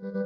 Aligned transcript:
Assalamualaikum 0.00 0.16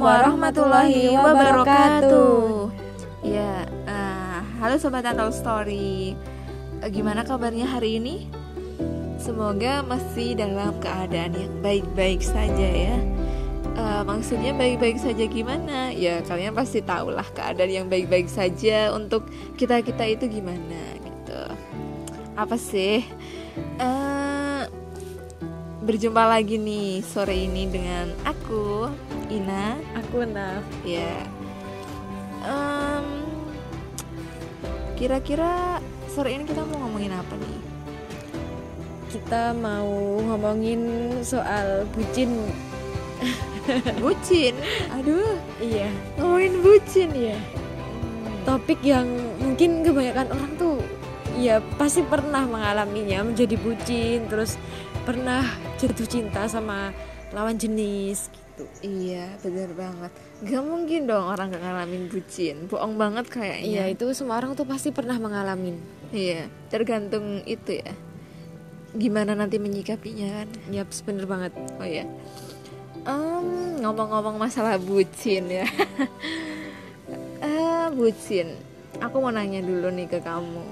warahmatullahi 0.00 1.12
wabarakatuh. 1.12 2.72
Ya, 3.20 3.68
uh, 3.84 4.40
halo 4.64 4.80
sobat 4.80 5.04
Untold 5.04 5.36
Story. 5.36 6.16
Uh, 6.80 6.88
gimana 6.88 7.28
kabarnya 7.28 7.68
hari 7.68 8.00
ini? 8.00 8.24
Semoga 9.26 9.82
masih 9.82 10.38
dalam 10.38 10.78
keadaan 10.78 11.34
yang 11.34 11.50
baik-baik 11.58 12.22
saja 12.22 12.62
ya. 12.62 12.94
Uh, 13.74 14.06
maksudnya 14.06 14.54
baik-baik 14.54 15.02
saja 15.02 15.26
gimana? 15.26 15.90
Ya 15.90 16.22
kalian 16.22 16.54
pasti 16.54 16.78
tahu 16.78 17.10
lah 17.10 17.26
keadaan 17.34 17.74
yang 17.74 17.86
baik-baik 17.90 18.30
saja 18.30 18.94
untuk 18.94 19.26
kita 19.58 19.82
kita 19.82 20.06
itu 20.06 20.30
gimana 20.30 20.78
gitu. 21.02 21.42
Apa 22.38 22.54
sih? 22.54 23.02
Uh, 23.82 24.70
berjumpa 25.82 26.22
lagi 26.22 26.54
nih 26.62 27.02
sore 27.02 27.50
ini 27.50 27.66
dengan 27.66 28.14
aku 28.22 28.86
Ina, 29.26 29.74
aku 29.98 30.22
Naf. 30.22 30.62
Ya. 30.86 31.26
Um, 32.46 33.26
kira-kira 34.94 35.82
sore 36.14 36.30
ini 36.30 36.46
kita 36.46 36.62
mau 36.62 36.86
ngomongin 36.86 37.10
apa 37.10 37.34
nih? 37.34 37.65
Kita 39.26 39.50
mau 39.58 40.22
ngomongin 40.22 41.10
soal 41.18 41.82
bucin. 41.90 42.30
bucin? 44.06 44.54
Aduh. 44.94 45.34
Iya. 45.58 45.90
Ngomongin 46.14 46.54
bucin 46.62 47.10
ya. 47.10 47.34
Topik 48.46 48.78
yang 48.86 49.10
mungkin 49.42 49.82
kebanyakan 49.82 50.30
orang 50.30 50.52
tuh 50.54 50.78
ya 51.42 51.58
pasti 51.74 52.06
pernah 52.06 52.46
mengalaminya 52.46 53.26
menjadi 53.26 53.58
bucin 53.58 54.30
terus 54.30 54.54
pernah 55.02 55.42
jatuh 55.74 56.06
cinta 56.06 56.46
sama 56.46 56.94
lawan 57.34 57.58
jenis 57.58 58.30
gitu 58.30 58.62
iya 58.86 59.34
benar 59.42 59.74
banget 59.74 60.12
gak 60.46 60.62
mungkin 60.62 61.10
dong 61.10 61.26
orang 61.26 61.50
gak 61.50 61.66
ngalamin 61.66 62.06
bucin 62.08 62.70
bohong 62.70 62.94
banget 62.94 63.26
kayaknya 63.26 63.66
iya 63.66 63.84
itu 63.90 64.06
semua 64.14 64.38
orang 64.38 64.54
tuh 64.54 64.64
pasti 64.64 64.94
pernah 64.94 65.18
mengalami 65.18 65.76
iya 66.14 66.48
tergantung 66.70 67.42
itu 67.44 67.82
ya 67.82 67.92
gimana 68.96 69.36
nanti 69.36 69.60
menyikapinya 69.60 70.42
kan? 70.42 70.48
Ya 70.72 70.82
bener 71.04 71.24
banget. 71.28 71.52
Oh 71.78 71.86
ya 71.86 72.04
um, 73.06 73.46
ngomong-ngomong 73.80 74.36
masalah 74.36 74.76
bucin 74.76 75.46
ya. 75.48 75.66
Uh, 77.40 77.88
bucin. 77.98 78.58
Aku 78.98 79.22
mau 79.22 79.30
nanya 79.30 79.62
dulu 79.62 79.88
nih 79.94 80.10
ke 80.10 80.18
kamu. 80.20 80.64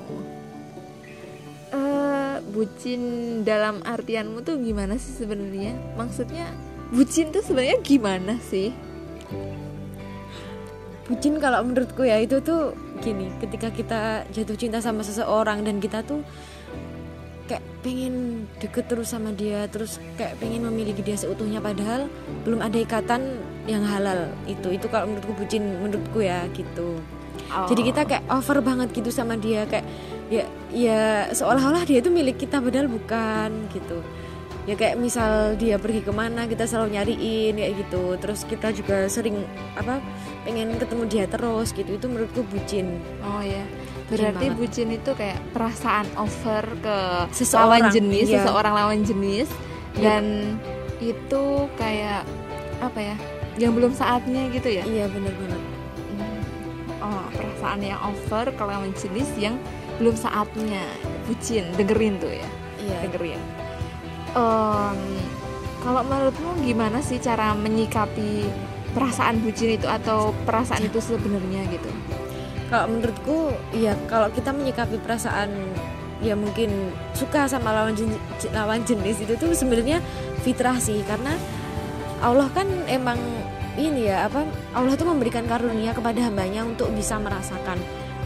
Uh, 1.75 2.39
bucin 2.55 3.01
dalam 3.43 3.83
artianmu 3.83 4.43
tuh 4.43 4.59
gimana 4.61 4.99
sih 4.99 5.15
sebenarnya? 5.15 5.75
Maksudnya 5.95 6.51
bucin 6.91 7.31
tuh 7.31 7.43
sebenarnya 7.43 7.79
gimana 7.81 8.39
sih? 8.43 8.75
Bucin 11.05 11.37
kalau 11.37 11.61
menurutku 11.61 12.03
ya 12.07 12.17
itu 12.17 12.41
tuh 12.41 12.73
gini. 13.05 13.29
Ketika 13.39 13.69
kita 13.69 14.25
jatuh 14.33 14.57
cinta 14.57 14.81
sama 14.81 15.05
seseorang 15.05 15.61
dan 15.61 15.77
kita 15.77 16.01
tuh 16.01 16.25
pengen 17.85 18.49
deket 18.65 18.89
terus 18.89 19.13
sama 19.13 19.31
dia 19.37 19.69
terus 19.69 20.01
kayak 20.17 20.41
pengen 20.41 20.65
memiliki 20.65 21.05
dia 21.05 21.21
seutuhnya 21.21 21.61
padahal 21.61 22.09
belum 22.49 22.65
ada 22.65 22.81
ikatan 22.81 23.37
yang 23.69 23.85
halal 23.85 24.33
itu. 24.49 24.73
Itu 24.73 24.89
kalau 24.89 25.13
menurutku 25.13 25.37
bucin 25.37 25.63
menurutku 25.85 26.25
ya 26.25 26.49
gitu. 26.57 26.97
Oh. 27.53 27.69
jadi 27.69 27.83
kita 27.93 28.01
kayak 28.09 28.25
over 28.33 28.65
banget 28.65 28.89
gitu 28.97 29.13
sama 29.13 29.37
dia 29.37 29.69
kayak 29.69 29.85
ya 30.33 30.49
ya 30.73 31.29
seolah-olah 31.29 31.85
dia 31.85 32.01
itu 32.01 32.09
milik 32.09 32.41
kita 32.41 32.59
padahal 32.59 32.89
bukan 32.89 33.69
gitu. 33.71 34.01
Ya 34.65 34.81
kayak 34.81 34.97
misal 34.97 35.61
dia 35.61 35.77
pergi 35.77 36.01
ke 36.01 36.09
mana 36.09 36.49
kita 36.49 36.65
selalu 36.65 36.97
nyariin 36.97 37.53
kayak 37.61 37.75
gitu. 37.85 38.17
Terus 38.17 38.49
kita 38.49 38.73
juga 38.73 39.05
sering 39.13 39.45
apa 39.77 40.01
pengen 40.45 40.77
ketemu 40.77 41.03
dia 41.09 41.25
terus 41.27 41.73
gitu. 41.73 41.91
Itu 41.97 42.07
menurutku 42.07 42.45
bucin. 42.47 43.01
Oh 43.25 43.41
ya 43.41 43.65
berarti 44.05 44.47
bucin 44.53 44.89
itu 44.93 45.11
kayak 45.17 45.41
perasaan 45.57 46.05
over 46.21 46.65
ke 46.85 46.99
seseorang 47.33 47.89
lawan 47.89 47.95
jenis 47.95 48.27
iya. 48.29 48.45
seseorang 48.45 48.75
lawan 48.77 49.01
jenis. 49.01 49.49
Iya. 49.95 50.03
dan 50.03 50.25
itu 50.99 51.45
kayak 51.79 52.27
apa 52.83 52.99
ya 52.99 53.17
yang 53.63 53.73
belum 53.79 53.95
saatnya 53.95 54.51
gitu 54.51 54.67
ya? 54.67 54.83
Iya 54.83 55.07
benar 55.07 55.31
benar 55.39 55.61
hmm. 55.63 56.43
oh 57.07 57.25
perasaan 57.31 57.81
yang 57.81 58.01
over 58.03 58.51
ke 58.51 58.63
lawan 58.63 58.91
jenis 58.99 59.31
yang 59.39 59.55
belum 60.03 60.19
saatnya. 60.19 60.83
Bucin 61.25 61.65
dengerin 61.79 62.21
tuh 62.21 62.29
ya. 62.35 62.49
Iya. 62.85 62.99
dengerin. 63.09 63.41
Um, 64.35 64.99
kalau 65.81 66.03
menurutmu 66.05 66.51
gimana 66.67 66.99
sih 67.01 67.23
cara 67.23 67.55
menyikapi 67.55 68.51
perasaan 68.95 69.43
bucin 69.43 69.77
itu 69.77 69.87
atau 69.91 70.31
perasaan 70.47 70.87
itu 70.87 71.03
sebenarnya 71.03 71.67
gitu? 71.69 71.91
Kalau 72.71 72.87
menurutku 72.89 73.53
ya 73.77 73.93
kalau 74.09 74.31
kita 74.33 74.55
menyikapi 74.55 74.97
perasaan 75.03 75.51
ya 76.25 76.33
mungkin 76.39 76.95
suka 77.13 77.45
sama 77.51 77.75
lawan 77.75 77.93
jenis, 77.93 78.17
lawan 78.55 78.81
jenis 78.87 79.21
itu 79.21 79.35
tuh 79.37 79.53
sebenarnya 79.53 80.01
fitrah 80.47 80.79
sih. 80.81 81.03
Karena 81.05 81.35
Allah 82.25 82.49
kan 82.55 82.65
emang 82.89 83.19
ini 83.75 84.07
ya 84.07 84.31
apa 84.31 84.47
Allah 84.73 84.95
tuh 84.95 85.11
memberikan 85.11 85.45
karunia 85.45 85.91
kepada 85.93 86.23
hambanya 86.23 86.63
untuk 86.63 86.89
bisa 86.95 87.19
merasakan 87.19 87.77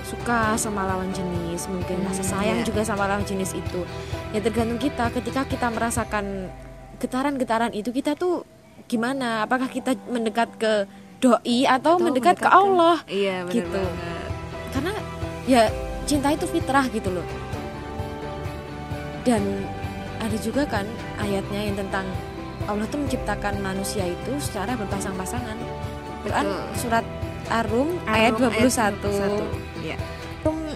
suka 0.05 0.57
sama 0.57 0.89
lawan 0.89 1.13
jenis 1.13 1.69
mungkin 1.69 2.01
rasa 2.09 2.25
hmm, 2.25 2.33
sayang 2.33 2.59
yeah. 2.63 2.69
juga 2.69 2.81
sama 2.85 3.05
lawan 3.09 3.25
jenis 3.25 3.53
itu. 3.57 3.81
Ya 4.33 4.41
tergantung 4.41 4.81
kita. 4.81 5.13
Ketika 5.13 5.45
kita 5.45 5.69
merasakan 5.69 6.49
getaran-getaran 6.99 7.73
itu 7.77 7.93
kita 7.93 8.17
tuh 8.17 8.45
gimana? 8.89 9.45
Apakah 9.45 9.69
kita 9.69 9.95
mendekat 10.09 10.49
ke 10.57 10.89
doi 11.21 11.69
atau, 11.69 12.01
atau 12.01 12.03
mendekat, 12.03 12.35
mendekat 12.35 12.37
ke 12.41 12.49
Allah? 12.49 12.97
Ke, 13.05 13.13
iya, 13.13 13.37
gitu. 13.47 13.69
banget. 13.69 14.31
karena 14.69 14.93
ya 15.49 15.63
cinta 16.09 16.29
itu 16.33 16.49
fitrah 16.49 16.89
gitu 16.89 17.13
loh. 17.13 17.27
Dan 19.29 19.45
ada 20.19 20.37
juga 20.41 20.65
kan 20.65 20.89
ayatnya 21.21 21.61
yang 21.69 21.77
tentang 21.77 22.09
Allah 22.67 22.89
tuh 22.89 23.01
menciptakan 23.01 23.61
manusia 23.61 24.09
itu 24.09 24.33
secara 24.41 24.75
berpasang-pasangan. 24.75 25.57
Kan 26.29 26.49
surat 26.77 27.05
Arum, 27.49 27.97
Arum 28.05 28.13
ayat 28.13 28.33
21 28.37 28.69
ayat 28.77 28.95
21. 29.01 29.85
Ya. 29.85 29.97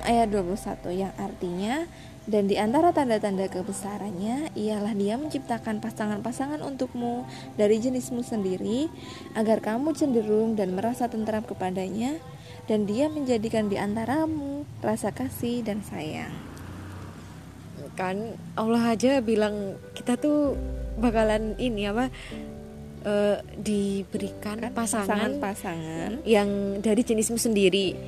Ayat 0.03 0.35
21 0.35 0.91
yang 0.99 1.15
artinya 1.15 1.87
dan 2.23 2.47
di 2.47 2.55
antara 2.55 2.95
tanda-tanda 2.95 3.51
kebesarannya 3.51 4.55
ialah 4.55 4.95
dia 4.95 5.19
menciptakan 5.19 5.83
pasangan-pasangan 5.83 6.63
untukmu 6.63 7.27
dari 7.59 7.83
jenismu 7.83 8.23
sendiri 8.23 8.87
agar 9.35 9.59
kamu 9.59 9.91
cenderung 9.95 10.55
dan 10.55 10.79
merasa 10.79 11.11
tentram 11.11 11.43
kepadanya 11.43 12.23
dan 12.71 12.87
dia 12.87 13.11
menjadikan 13.11 13.67
di 13.67 13.75
antaramu 13.75 14.63
rasa 14.79 15.11
kasih 15.11 15.67
dan 15.67 15.83
sayang. 15.83 16.31
Kan 17.99 18.39
Allah 18.55 18.95
aja 18.95 19.19
bilang 19.19 19.75
kita 19.99 20.15
tuh 20.15 20.55
bakalan 20.99 21.59
ini 21.59 21.91
apa 21.91 22.07
uh, 23.03 23.43
diberikan 23.59 24.63
pasangan-pasangan 24.71 26.23
yang 26.23 26.79
dari 26.79 27.03
jenismu 27.03 27.35
sendiri 27.35 27.99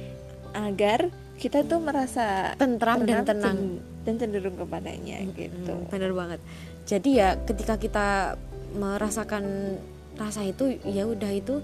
agar 0.54 1.10
kita 1.38 1.66
tuh 1.66 1.82
merasa 1.82 2.54
tentram, 2.54 3.02
dan 3.02 3.26
tenang 3.26 3.82
dan 4.04 4.14
cenderung 4.20 4.54
kepadanya 4.54 5.24
hmm, 5.24 5.32
gitu. 5.34 5.74
Bener 5.88 6.12
banget. 6.12 6.40
Jadi 6.84 7.10
ya 7.18 7.40
ketika 7.40 7.80
kita 7.80 8.36
merasakan 8.76 9.76
rasa 10.14 10.46
itu 10.46 10.78
ya 10.86 11.08
udah 11.08 11.30
itu 11.34 11.58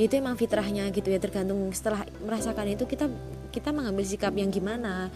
itu 0.00 0.12
emang 0.16 0.38
fitrahnya 0.40 0.88
gitu 0.88 1.12
ya 1.12 1.20
tergantung 1.20 1.68
setelah 1.76 2.08
merasakan 2.24 2.72
itu 2.72 2.88
kita 2.88 3.12
kita 3.52 3.68
mengambil 3.74 4.04
sikap 4.06 4.32
yang 4.32 4.48
gimana 4.48 5.12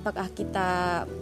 apakah 0.00 0.32
kita 0.32 0.68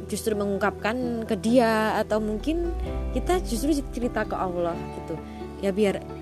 justru 0.07 0.39
mengungkapkan 0.39 1.27
ke 1.27 1.35
dia 1.35 1.99
atau 1.99 2.23
mungkin 2.23 2.71
kita 3.11 3.43
justru 3.43 3.75
cerita 3.91 4.23
ke 4.23 4.37
Allah 4.39 4.79
gitu 5.03 5.19
ya 5.61 5.75
biar 5.75 6.20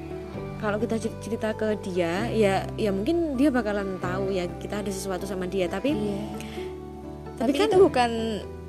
kalau 0.58 0.78
kita 0.82 0.98
cerita 0.98 1.54
ke 1.54 1.78
dia 1.86 2.26
ya 2.34 2.66
ya 2.74 2.90
mungkin 2.90 3.38
dia 3.38 3.48
bakalan 3.48 3.96
tahu 4.02 4.34
ya 4.34 4.44
kita 4.58 4.82
ada 4.82 4.90
sesuatu 4.90 5.24
sama 5.24 5.46
dia. 5.46 5.70
Tapi 5.70 5.94
iya. 5.94 6.22
tapi, 7.38 7.54
tapi 7.54 7.58
kan 7.58 7.68
itu 7.70 7.78
bukan 7.78 8.10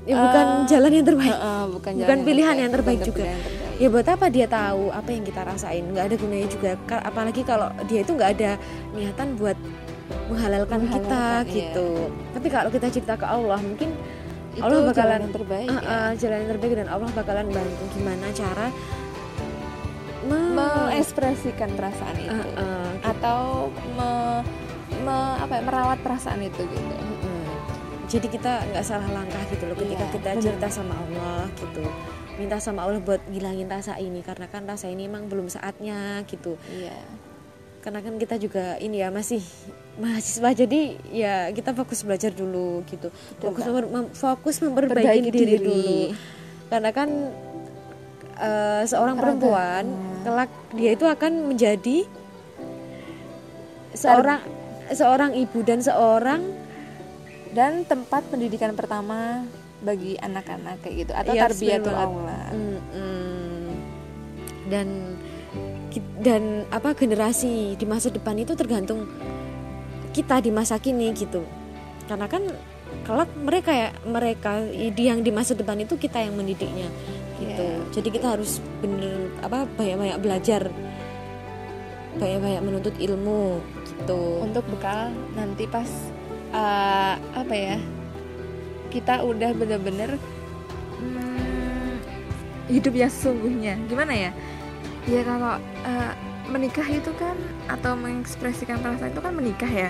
ya 0.05 0.15
bukan 0.15 0.45
uh, 0.45 0.65
jalan 0.69 0.91
yang 0.93 1.05
terbaik. 1.05 1.33
uh, 1.33 1.41
uh, 1.41 1.63
bukan, 1.73 1.91
bukan 1.99 2.19
pilihan 2.23 2.55
yang 2.55 2.71
terbaik 2.71 2.99
juga. 3.03 3.25
yang 3.25 3.41
terbaik. 3.41 3.81
ya 3.81 3.87
buat 3.87 4.07
apa 4.07 4.25
dia 4.27 4.47
tahu 4.47 4.83
apa 4.93 5.09
yang 5.09 5.23
kita 5.25 5.41
rasain? 5.43 5.83
Nggak 5.89 6.05
ada 6.09 6.15
gunanya 6.15 6.47
juga. 6.47 6.69
Apalagi 7.01 7.41
kalau 7.41 7.67
dia 7.89 7.99
itu 8.05 8.11
nggak 8.13 8.31
ada 8.37 8.51
niatan 8.93 9.27
buat 9.35 9.57
menghalalkan, 10.29 10.77
menghalalkan 10.81 10.81
kita 10.93 11.23
iya. 11.25 11.51
gitu. 11.57 11.89
Tapi 12.37 12.47
kalau 12.47 12.69
kita 12.69 12.87
cerita 12.93 13.13
ke 13.17 13.25
Allah 13.25 13.59
mungkin 13.59 13.89
itu 14.49 14.65
Allah 14.65 14.81
bakalan 14.89 14.97
jalan 14.97 15.19
yang 15.21 15.35
terbaik 15.35 15.69
uh, 15.69 15.79
uh, 15.79 16.09
jalan 16.17 16.37
yang 16.41 16.49
terbaik 16.57 16.73
dan 16.75 16.87
Allah 16.89 17.09
bakalan 17.13 17.45
bantu 17.53 17.83
gimana 17.95 18.27
cara 18.33 18.67
mengekspresikan 20.29 21.69
perasaan 21.73 22.15
itu 22.15 22.29
Uh, 22.29 22.45
uh, 22.55 22.89
atau 23.01 23.39
me, 23.91 24.11
me- 24.99 25.37
apa 25.37 25.53
ya, 25.55 25.61
merawat 25.61 25.99
perasaan 25.99 26.39
itu 26.41 26.61
gitu 26.61 26.93
Mm-mm. 26.95 27.43
Jadi 28.05 28.27
kita 28.27 28.65
nggak 28.65 28.81
salah 28.81 29.05
langkah 29.07 29.43
gitu 29.47 29.63
loh 29.63 29.75
ketika 29.75 30.01
Iya, 30.03 30.13
kita 30.13 30.29
bener. 30.31 30.43
cerita 30.43 30.67
sama 30.67 30.97
Allah 30.97 31.45
gitu. 31.53 31.83
Minta 32.35 32.57
sama 32.57 32.81
Allah 32.81 32.97
buat 32.97 33.21
ngilangin 33.25 33.67
rasa 33.67 33.97
ini 33.97 34.19
karena 34.19 34.45
kan 34.45 34.63
rasa 34.63 34.87
ini 34.87 35.05
emang 35.05 35.25
belum 35.25 35.45
saatnya 35.45 36.25
gitu. 36.25 36.57
iya 36.69 36.95
Karena 37.79 37.99
kan 37.99 38.15
kita 38.15 38.35
juga 38.35 38.75
ini 38.77 38.99
ya 38.99 39.07
masih 39.07 39.39
mahasiswa 39.95 40.49
jadi 40.53 40.81
ya 41.07 41.35
kita 41.49 41.71
fokus 41.71 42.01
belajar 42.01 42.31
dulu 42.31 42.81
gitu. 42.85 43.07
Fokus 43.37 43.63
mem- 43.63 44.11
fokus 44.11 44.55
memperbaiki 44.57 44.99
Perbaiki 44.99 45.29
diri, 45.29 45.45
diri. 45.45 45.57
dulu. 45.59 45.99
Karena 46.65 46.89
kan 46.91 47.09
eh, 48.39 48.83
seorang 48.87 49.15
perempuan 49.19 49.83
kelak 50.23 50.51
dia 50.75 50.91
itu 50.95 51.05
akan 51.07 51.51
menjadi 51.51 52.07
seorang 53.93 54.41
seorang 54.89 55.31
ibu 55.37 55.59
dan 55.61 55.79
seorang 55.83 56.41
dan 57.53 57.81
tempat 57.85 58.25
pendidikan 58.29 58.73
pertama 58.77 59.45
bagi 59.81 60.19
anak-anak 60.19 60.83
kayak 60.85 60.95
gitu. 61.05 61.11
Atau 61.15 61.33
Iya, 61.33 61.41
tarbiyatul 61.49 61.95
aula. 61.95 62.41
Dan 64.69 64.87
dan 66.19 66.67
apa 66.69 66.93
generasi 66.93 67.73
di 67.79 67.85
masa 67.87 68.11
depan 68.11 68.37
itu 68.37 68.53
tergantung 68.53 69.07
kita 70.13 70.43
di 70.43 70.51
masa 70.53 70.77
kini 70.77 71.09
gitu. 71.15 71.41
Karena 72.05 72.29
kan 72.29 72.43
kelak 73.05 73.29
mereka 73.37 73.71
ya 73.73 73.89
mereka 74.05 74.61
yang 74.97 75.21
di 75.21 75.31
masa 75.33 75.53
depan 75.57 75.77
itu 75.81 75.97
kita 75.97 76.21
yang 76.21 76.33
mendidiknya 76.37 76.89
gitu. 77.39 77.65
Iya. 77.65 77.87
jadi 77.95 78.09
kita 78.11 78.27
harus 78.37 78.59
bener 78.83 79.31
apa 79.39 79.65
banyak-banyak 79.79 80.19
belajar. 80.19 80.63
Banyak-banyak 82.19 82.61
menuntut 82.61 82.95
ilmu 82.99 83.63
gitu. 83.87 84.43
Untuk 84.43 84.65
bekal 84.67 85.11
nanti 85.33 85.63
pas 85.65 85.87
uh, 86.51 87.15
apa 87.33 87.55
ya 87.55 87.77
kita 88.89 89.21
udah 89.21 89.53
bener-bener 89.53 90.17
hmm, 90.97 92.01
hidup 92.67 92.93
yang 92.93 93.11
sesungguhnya. 93.11 93.77
Gimana 93.85 94.13
ya? 94.13 94.31
Ya 95.07 95.21
kalau 95.23 95.61
uh, 95.85 96.13
menikah 96.49 96.85
itu 96.89 97.13
kan 97.17 97.37
atau 97.69 97.93
mengekspresikan 97.93 98.81
perasaan 98.81 99.13
itu 99.13 99.21
kan 99.21 99.33
menikah 99.37 99.69
ya. 99.69 99.89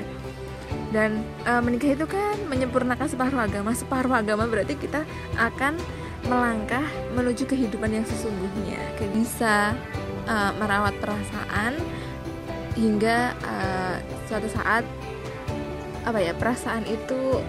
Dan 0.93 1.25
uh, 1.49 1.63
menikah 1.63 1.95
itu 1.95 2.05
kan 2.05 2.37
menyempurnakan 2.51 3.07
separuh 3.07 3.41
agama. 3.41 3.71
Separuh 3.73 4.13
agama 4.13 4.45
berarti 4.45 4.75
kita 4.77 5.07
akan 5.39 5.79
melangkah 6.29 6.85
menuju 7.17 7.49
kehidupan 7.49 7.89
yang 7.89 8.05
sesungguhnya. 8.05 8.77
Bisa 9.09 9.73
uh, 10.29 10.51
merawat 10.61 10.93
perasaan 11.01 11.75
hingga 12.77 13.33
uh, 13.43 13.97
suatu 14.29 14.47
saat 14.47 14.85
apa 16.05 16.15
ya 16.21 16.31
perasaan 16.31 16.87
itu 16.87 17.43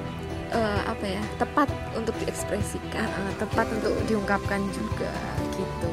uh, 0.51 0.81
apa 0.89 1.05
ya 1.07 1.23
tepat 1.39 1.69
untuk 1.95 2.17
diekspresikan 2.25 3.07
Uh, 3.07 3.33
tepat 3.39 3.69
untuk 3.71 3.95
diungkapkan 4.09 4.65
juga 4.73 5.13
gitu. 5.55 5.91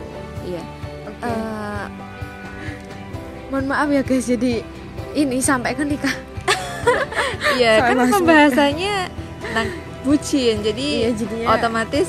Iya. 0.48 0.64
Oke. 1.12 1.28
Uh, 1.28 1.86
mohon 3.52 3.68
maaf 3.68 3.88
ya 3.92 4.02
guys 4.02 4.28
jadi 4.28 4.64
ini 5.14 5.44
sampai 5.44 5.76
kan 5.76 5.92
nikah. 5.92 6.16
Iya 7.60 7.84
kan 7.84 7.96
bahas 8.00 8.12
pembahasannya 8.16 8.96
tentang 9.44 9.68
bucin 10.08 10.56
jadi 10.64 10.88
Iya, 11.04 11.10
jadinya- 11.20 11.52
otomatis 11.60 12.08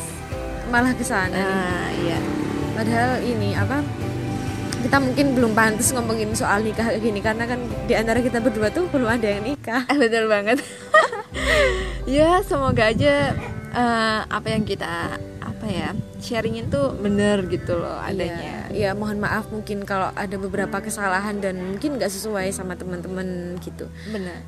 malah 0.69 0.93
ke 0.95 1.05
sana 1.05 1.33
nih. 1.33 1.43
nah 1.43 1.89
iya. 2.05 2.19
Padahal 2.79 3.13
ini 3.25 3.51
apa 3.59 3.83
kita 4.79 4.97
mungkin 5.03 5.35
belum 5.35 5.53
pantas 5.59 5.91
ngomongin 5.91 6.31
soal 6.39 6.63
nikah 6.63 6.87
kayak 6.87 7.03
gini 7.03 7.19
karena 7.19 7.45
kan 7.51 7.59
di 7.91 7.95
antara 7.99 8.23
kita 8.23 8.39
berdua 8.39 8.71
tuh 8.71 8.87
belum 8.89 9.09
ada 9.11 9.27
yang 9.27 9.43
nikah. 9.43 9.83
Ah, 9.89 9.97
betul 9.97 10.31
banget. 10.31 10.63
Ya 12.09 12.41
semoga 12.41 12.89
aja 12.89 13.37
uh, 13.77 14.25
apa 14.33 14.49
yang 14.49 14.65
kita 14.65 15.21
apa 15.45 15.67
ya 15.69 15.93
sharingin 16.25 16.73
tuh 16.73 16.97
bener 16.97 17.45
gitu 17.53 17.77
loh 17.77 18.01
adanya. 18.01 18.65
Ya 18.73 18.97
mohon 18.97 19.21
maaf 19.21 19.53
mungkin 19.53 19.85
kalau 19.85 20.09
ada 20.17 20.41
beberapa 20.41 20.81
kesalahan 20.81 21.37
dan 21.45 21.61
mungkin 21.61 22.01
nggak 22.01 22.09
sesuai 22.09 22.49
sama 22.57 22.81
teman-teman 22.81 23.61
gitu. 23.61 23.93
Bener. 24.09 24.41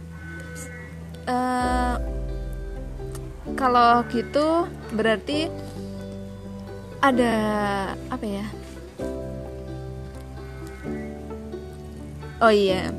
Eh, 1.29 1.97
kalau 3.61 4.09
gitu 4.09 4.65
berarti 4.97 5.53
ada 7.01 7.35
apa 8.13 8.27
ya? 8.29 8.45
Oh 12.41 12.53
iya. 12.53 12.93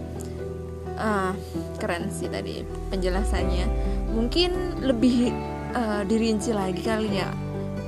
Ah, 1.02 1.34
keren 1.82 2.14
sih 2.14 2.30
tadi 2.30 2.62
penjelasannya. 2.94 3.66
Mungkin 4.14 4.84
lebih 4.86 5.34
eh, 5.74 6.02
dirinci 6.06 6.54
lagi 6.54 6.82
kali 6.82 7.22
ya 7.22 7.30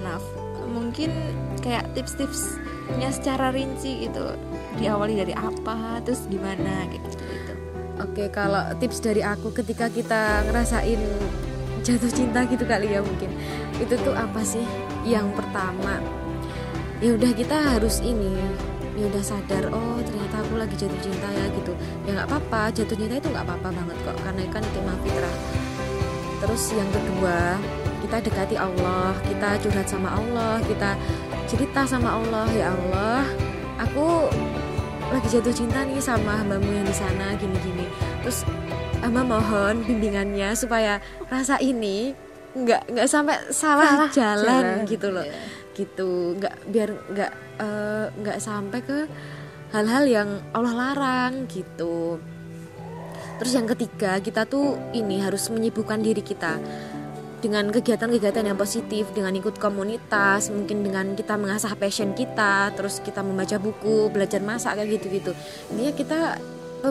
Naf. 0.01 0.23
Mungkin 0.69 1.13
kayak 1.61 1.93
tips-tipsnya 1.93 3.09
secara 3.13 3.53
rinci 3.53 4.09
gitu. 4.09 4.33
Diawali 4.77 5.21
dari 5.21 5.33
apa 5.37 6.01
terus 6.01 6.25
gimana 6.25 6.89
kayak 6.89 7.01
gitu 7.05 7.25
gitu. 7.25 7.53
Oke 8.01 8.23
kalau 8.33 8.65
tips 8.81 9.05
dari 9.05 9.21
aku 9.21 9.53
ketika 9.53 9.85
kita 9.89 10.41
ngerasain 10.49 10.97
jatuh 11.85 12.09
cinta 12.09 12.45
gitu 12.49 12.65
kali 12.65 12.97
ya 12.97 13.05
mungkin. 13.05 13.29
Itu 13.77 13.93
tuh 14.01 14.17
apa 14.17 14.41
sih 14.41 14.65
yang 15.03 15.31
pertama 15.35 15.99
ya 17.03 17.19
udah 17.19 17.31
kita 17.35 17.75
harus 17.75 17.99
ini 17.99 18.31
ya 18.93 19.09
udah 19.09 19.23
sadar 19.25 19.67
oh 19.73 19.99
ternyata 19.99 20.35
aku 20.39 20.53
lagi 20.55 20.75
jatuh 20.77 21.01
cinta 21.01 21.27
ya 21.33 21.45
gitu. 21.59 21.73
Ya 22.07 22.09
nggak 22.15 22.27
apa-apa 22.29 22.71
jatuh 22.71 22.95
cinta 22.95 23.15
itu 23.19 23.27
nggak 23.27 23.45
apa-apa 23.45 23.69
banget 23.73 23.97
kok 24.05 24.17
karena 24.23 24.41
kan 24.53 24.61
itu 24.63 24.77
emang 24.79 24.99
fitrah. 25.01 25.35
Terus 26.43 26.63
yang 26.75 26.89
kedua 26.93 27.37
kita 28.05 28.17
dekati 28.19 28.55
Allah 28.59 29.11
kita 29.25 29.49
curhat 29.63 29.87
sama 29.89 30.09
Allah 30.13 30.61
kita 30.67 30.95
cerita 31.49 31.81
sama 31.87 32.19
Allah 32.19 32.47
ya 32.51 32.75
Allah 32.75 33.23
aku 33.81 34.29
lagi 35.09 35.27
jatuh 35.29 35.53
cinta 35.53 35.85
nih 35.85 36.01
sama 36.01 36.39
hambamu 36.39 36.69
yang 36.69 36.85
di 36.85 36.95
sana 36.95 37.33
gini-gini. 37.35 37.89
Terus 38.21 38.45
hamba 39.01 39.25
mohon 39.25 39.83
bimbingannya 39.83 40.55
supaya 40.55 41.03
rasa 41.27 41.59
ini 41.59 42.15
nggak 42.53 42.81
nggak 42.93 43.07
sampai 43.09 43.37
salah, 43.49 44.09
jalan, 44.13 44.85
gitu 44.85 45.09
loh. 45.09 45.25
Iya. 45.25 45.61
gitu 45.73 46.37
nggak 46.37 46.55
biar 46.69 46.89
nggak 46.93 47.31
nggak 48.21 48.37
sampai 48.37 48.79
ke 48.85 49.09
hal-hal 49.73 50.05
yang 50.05 50.29
Allah 50.53 50.73
larang 50.77 51.49
gitu. 51.49 52.21
Terus 53.41 53.53
yang 53.57 53.65
ketiga 53.65 54.21
kita 54.21 54.45
tuh 54.45 54.77
ini 54.93 55.17
harus 55.17 55.49
menyibukkan 55.49 55.97
diri 55.97 56.21
kita 56.21 56.61
dengan 57.43 57.67
kegiatan-kegiatan 57.73 58.45
yang 58.47 58.55
positif 58.55 59.11
dengan 59.11 59.35
ikut 59.35 59.59
komunitas 59.59 60.47
mungkin 60.47 60.79
dengan 60.79 61.11
kita 61.11 61.35
mengasah 61.35 61.75
passion 61.75 62.15
kita 62.15 62.71
terus 62.71 63.03
kita 63.03 63.19
membaca 63.19 63.59
buku 63.59 64.07
belajar 64.13 64.39
masak 64.39 64.79
kayak 64.79 65.01
gitu-gitu. 65.01 65.33
Intinya 65.73 65.93
kita 65.97 66.19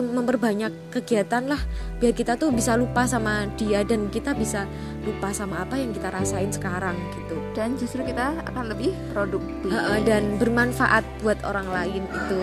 memperbanyak 0.01 0.73
kegiatan 0.89 1.45
lah 1.45 1.61
biar 2.01 2.17
kita 2.17 2.33
tuh 2.33 2.49
bisa 2.49 2.73
lupa 2.73 3.05
sama 3.05 3.45
dia 3.53 3.85
dan 3.85 4.09
kita 4.09 4.33
bisa 4.33 4.65
lupa 5.05 5.29
sama 5.29 5.61
apa 5.61 5.77
yang 5.77 5.93
kita 5.93 6.09
rasain 6.09 6.49
sekarang 6.49 6.97
gitu. 7.13 7.37
Dan 7.53 7.77
justru 7.77 8.01
kita 8.01 8.41
akan 8.49 8.73
lebih 8.73 8.89
produktif. 9.13 9.69
Heeh, 9.69 9.99
dan 10.01 10.41
bermanfaat 10.41 11.05
buat 11.21 11.37
orang 11.45 11.69
lain 11.69 12.01
itu 12.09 12.41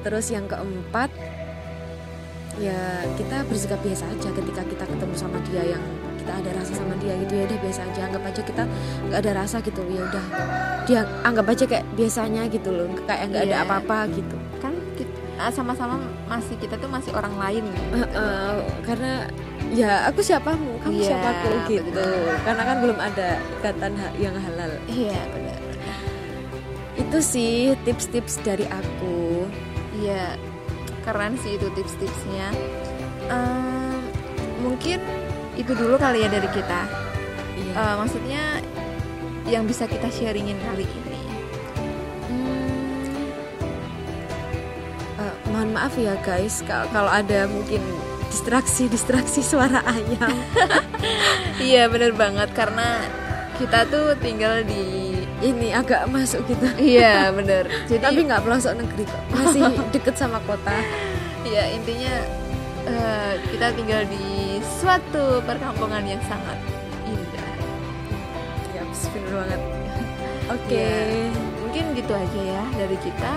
terus 0.00 0.32
yang 0.32 0.48
keempat 0.48 1.12
ya 2.56 3.04
kita 3.20 3.44
bersikap 3.44 3.78
biasa 3.84 4.08
aja 4.08 4.32
ketika 4.32 4.64
kita 4.64 4.84
ketemu 4.88 5.14
sama 5.14 5.38
dia 5.44 5.76
yang 5.76 5.84
kita 6.18 6.32
ada 6.34 6.50
rasa 6.58 6.72
sama 6.74 6.98
dia 6.98 7.14
gitu. 7.22 7.32
Ya 7.38 7.44
udah 7.46 7.58
biasa 7.62 7.80
aja 7.86 8.00
anggap 8.10 8.22
aja 8.26 8.42
kita 8.42 8.64
nggak 9.06 9.20
ada 9.22 9.32
rasa 9.38 9.56
gitu. 9.62 9.80
Ya 9.86 10.02
udah 10.02 10.24
dia 10.82 11.00
anggap 11.22 11.46
aja 11.46 11.64
kayak 11.70 11.86
biasanya 11.94 12.42
gitu 12.50 12.74
loh. 12.74 12.90
Kayak 13.06 13.24
nggak 13.30 13.42
ada 13.46 13.54
Iya. 13.54 13.62
apa-apa 13.62 13.98
gitu 14.18 14.49
sama-sama 15.48 15.96
masih 16.28 16.60
kita 16.60 16.76
tuh 16.76 16.92
masih 16.92 17.16
orang 17.16 17.32
lain 17.40 17.64
Heeh, 17.96 18.52
karena 18.84 19.24
ya 19.72 20.04
aku 20.04 20.20
siapamu 20.20 20.76
kamu 20.84 21.00
Iya, 21.00 21.08
siapaku 21.16 21.48
gitu. 21.72 21.88
betul. 21.88 22.20
karena 22.44 22.62
kan 22.68 22.76
belum 22.84 22.98
ada 22.98 23.28
ikatan 23.56 23.92
yang 24.20 24.36
halal. 24.36 24.70
Iya 24.84 25.20
benar. 25.32 25.58
Itu 27.00 27.18
sih 27.24 27.72
tips-tips 27.82 28.44
dari 28.44 28.68
aku. 28.68 29.48
Iya 29.96 30.36
keren 31.00 31.38
sih 31.40 31.56
itu 31.56 31.72
tips-tipsnya. 31.72 32.48
Ehm, 33.30 34.04
mungkin 34.60 35.00
itu 35.56 35.72
dulu 35.72 35.96
kali 35.96 36.24
ya 36.24 36.28
dari 36.28 36.48
kita. 36.52 36.80
Iya. 37.56 37.72
Eh, 37.72 37.94
maksudnya 37.96 38.42
yang 39.48 39.64
bisa 39.64 39.88
kita 39.88 40.06
sharingin 40.08 40.58
kali 40.62 40.84
ini 40.84 41.19
mohon 45.50 45.74
maaf 45.74 45.94
ya 45.94 46.14
guys 46.22 46.62
ka- 46.62 46.88
kalau 46.90 47.10
ada 47.10 47.44
mungkin 47.46 47.82
distraksi 48.30 48.86
distraksi 48.86 49.42
suara 49.42 49.82
ayam. 49.84 50.30
Iya 51.60 51.88
bener 51.88 52.16
banget 52.16 52.52
karena 52.52 53.04
kita 53.60 53.84
tuh 53.88 54.16
tinggal 54.16 54.64
di 54.64 55.12
ini 55.40 55.72
agak 55.72 56.08
masuk 56.08 56.40
gitu. 56.48 56.64
Iya 56.76 57.32
bener. 57.32 57.68
Jadi 57.88 58.00
tapi 58.00 58.20
nggak 58.24 58.40
pelosok 58.40 58.80
negeri 58.80 59.04
kok. 59.04 59.22
Masih 59.32 59.62
deket 59.94 60.14
sama 60.16 60.40
kota. 60.44 60.72
Ya 61.44 61.68
intinya 61.68 62.14
eh, 62.88 63.32
kita 63.52 63.76
tinggal 63.76 64.08
di 64.08 64.56
suatu 64.80 65.40
perkampungan 65.44 66.04
yang 66.04 66.20
sangat 66.24 66.56
indah. 67.04 67.52
Ya 68.72 68.82
bener 68.88 69.32
banget. 69.36 69.60
Oke. 70.50 70.80
Ya, 70.80 71.28
mungkin 71.60 71.84
gitu 71.96 72.12
aja 72.12 72.40
ya 72.40 72.62
dari 72.76 72.96
kita 73.00 73.32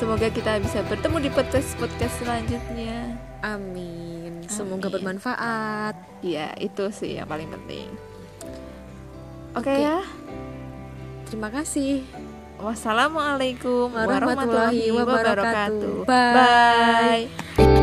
semoga 0.00 0.32
kita 0.32 0.56
bisa 0.64 0.80
bertemu 0.88 1.28
di 1.28 1.30
podcast 1.36 1.76
podcast 1.76 2.14
selanjutnya 2.24 3.20
amin 3.44 4.48
semoga 4.48 4.88
Amin. 4.88 4.96
bermanfaat 4.96 5.92
ya 6.24 6.56
itu 6.56 6.88
sih 6.88 7.20
yang 7.20 7.28
paling 7.28 7.52
penting 7.52 7.92
oke 9.52 9.68
Oke. 9.68 9.76
ya 9.76 10.00
terima 11.28 11.52
kasih 11.52 12.00
wassalamualaikum 12.56 13.92
Warahmatullahi 13.92 14.88
warahmatullahi 14.88 14.88
wabarakatuh 14.88 15.92
wabarakatuh. 16.00 16.08
Bye. 16.08 17.28
bye 17.60 17.79